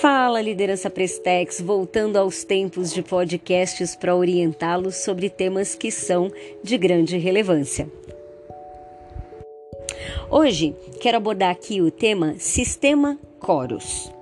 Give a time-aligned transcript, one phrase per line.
[0.00, 6.30] Fala, liderança Prestex, voltando aos tempos de podcasts para orientá-los sobre temas que são
[6.62, 7.90] de grande relevância.
[10.30, 14.12] Hoje quero abordar aqui o tema Sistema Coros.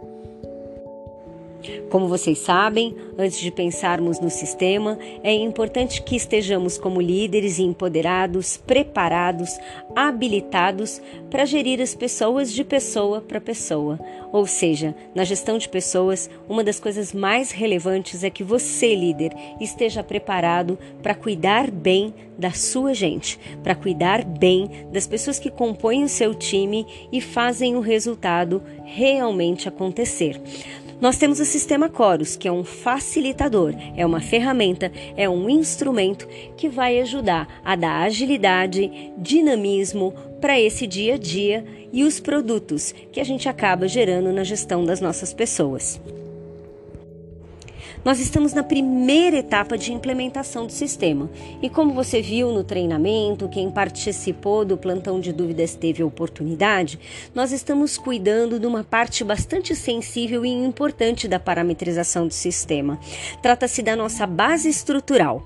[1.90, 7.62] Como vocês sabem, antes de pensarmos no sistema, é importante que estejamos como líderes e
[7.62, 9.58] empoderados, preparados,
[9.94, 11.00] habilitados
[11.30, 13.98] para gerir as pessoas de pessoa para pessoa.
[14.32, 19.32] Ou seja, na gestão de pessoas, uma das coisas mais relevantes é que você, líder,
[19.60, 26.04] esteja preparado para cuidar bem da sua gente, para cuidar bem das pessoas que compõem
[26.04, 30.40] o seu time e fazem o resultado realmente acontecer.
[31.00, 36.26] Nós temos o sistema Chorus, que é um facilitador, é uma ferramenta, é um instrumento
[36.56, 42.94] que vai ajudar a dar agilidade, dinamismo para esse dia a dia e os produtos
[43.12, 46.00] que a gente acaba gerando na gestão das nossas pessoas.
[48.06, 51.28] Nós estamos na primeira etapa de implementação do sistema.
[51.60, 57.00] E como você viu no treinamento, quem participou do plantão de dúvidas teve a oportunidade,
[57.34, 62.96] nós estamos cuidando de uma parte bastante sensível e importante da parametrização do sistema.
[63.42, 65.44] Trata-se da nossa base estrutural.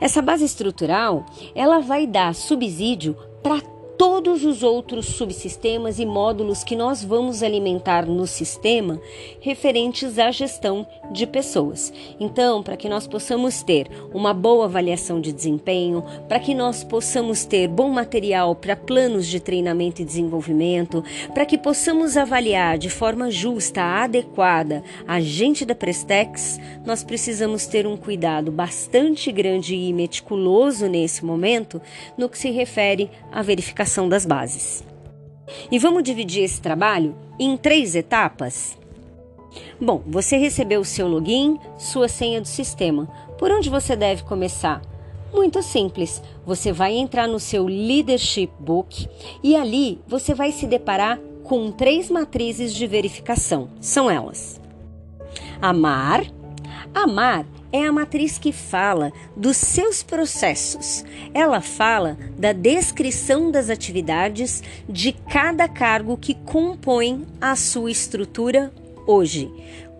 [0.00, 3.60] Essa base estrutural, ela vai dar subsídio para
[3.98, 9.00] todos os outros subsistemas e módulos que nós vamos alimentar no sistema
[9.40, 11.92] referentes à gestão de pessoas.
[12.20, 17.44] Então, para que nós possamos ter uma boa avaliação de desempenho, para que nós possamos
[17.44, 21.02] ter bom material para planos de treinamento e desenvolvimento,
[21.34, 27.84] para que possamos avaliar de forma justa, adequada a gente da Prestex, nós precisamos ter
[27.84, 31.82] um cuidado bastante grande e meticuloso nesse momento
[32.16, 34.84] no que se refere à verificação das bases.
[35.70, 38.76] E vamos dividir esse trabalho em três etapas?
[39.80, 43.06] Bom, você recebeu o seu login, sua senha do sistema.
[43.38, 44.82] Por onde você deve começar?
[45.32, 46.22] Muito simples.
[46.44, 49.08] Você vai entrar no seu Leadership Book
[49.42, 53.70] e ali você vai se deparar com três matrizes de verificação.
[53.80, 54.60] São elas:
[55.60, 56.37] Amar.
[56.94, 61.04] Amar é a matriz que fala dos seus processos.
[61.34, 68.72] Ela fala da descrição das atividades de cada cargo que compõe a sua estrutura
[69.06, 69.50] hoje.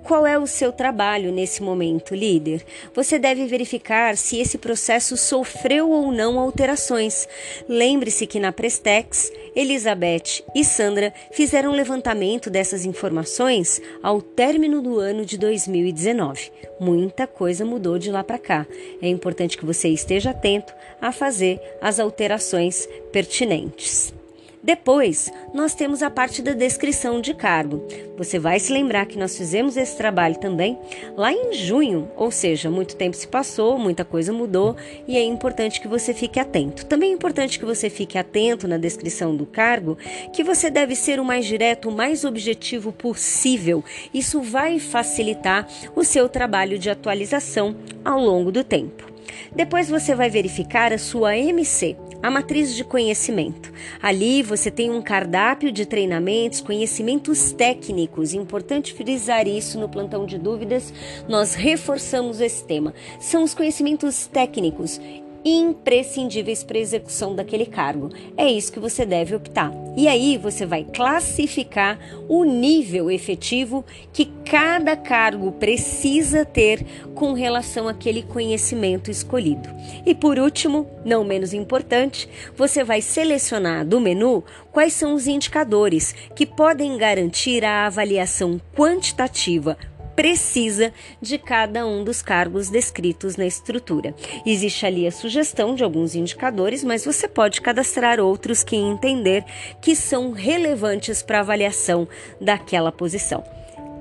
[0.09, 2.65] Qual é o seu trabalho nesse momento, líder?
[2.95, 7.29] Você deve verificar se esse processo sofreu ou não alterações.
[7.69, 14.99] Lembre-se que na Prestex, Elizabeth e Sandra fizeram um levantamento dessas informações ao término do
[14.99, 16.53] ano de 2019.
[16.81, 18.67] Muita coisa mudou de lá para cá.
[19.03, 24.18] É importante que você esteja atento a fazer as alterações pertinentes.
[24.63, 27.87] Depois, nós temos a parte da descrição de cargo.
[28.17, 30.79] Você vai se lembrar que nós fizemos esse trabalho também
[31.17, 34.77] lá em junho, ou seja, muito tempo se passou, muita coisa mudou
[35.07, 36.85] e é importante que você fique atento.
[36.87, 39.97] Também é importante que você fique atento na descrição do cargo,
[40.33, 43.85] que você deve ser o mais direto, o mais objetivo possível.
[44.13, 49.07] Isso vai facilitar o seu trabalho de atualização ao longo do tempo.
[49.55, 53.73] Depois você vai verificar a sua MC, a matriz de conhecimento.
[54.03, 58.35] Ali você tem um cardápio de treinamentos, conhecimentos técnicos.
[58.35, 60.93] Importante frisar isso no plantão de dúvidas.
[61.29, 62.95] Nós reforçamos esse tema.
[63.21, 65.01] São os conhecimentos técnicos
[65.45, 68.11] imprescindíveis para a execução daquele cargo.
[68.37, 69.73] É isso que você deve optar.
[69.97, 76.85] E aí você vai classificar o nível efetivo que cada cargo precisa ter
[77.15, 79.69] com relação àquele conhecimento escolhido.
[80.07, 86.15] E por último, não menos importante, você vai selecionar do menu quais são os indicadores
[86.35, 89.77] que podem garantir a avaliação quantitativa
[90.19, 90.93] precisa
[91.23, 94.13] de cada um dos cargos descritos na estrutura.
[94.45, 99.45] Existe ali a sugestão de alguns indicadores, mas você pode cadastrar outros que entender
[99.81, 102.09] que são relevantes para avaliação
[102.41, 103.45] daquela posição.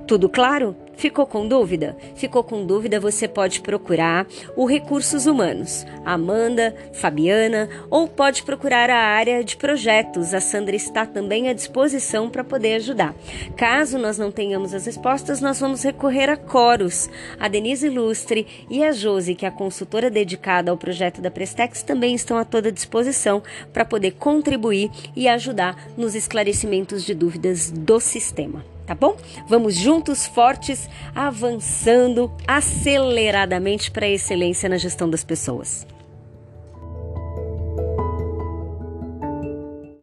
[0.08, 0.87] Tudo claro?
[0.98, 1.96] Ficou com dúvida?
[2.16, 2.98] Ficou com dúvida?
[2.98, 10.34] Você pode procurar o Recursos Humanos, Amanda, Fabiana, ou pode procurar a área de projetos.
[10.34, 13.14] A Sandra está também à disposição para poder ajudar.
[13.56, 17.08] Caso nós não tenhamos as respostas, nós vamos recorrer a Coros.
[17.38, 21.80] A Denise Ilustre e a Josi, que é a consultora dedicada ao projeto da Prestex,
[21.84, 23.40] também estão a toda disposição
[23.72, 29.18] para poder contribuir e ajudar nos esclarecimentos de dúvidas do sistema tá bom?
[29.46, 35.86] Vamos juntos, fortes, avançando aceleradamente para a excelência na gestão das pessoas.